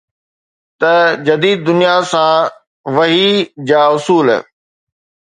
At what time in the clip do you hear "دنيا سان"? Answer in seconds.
1.67-2.41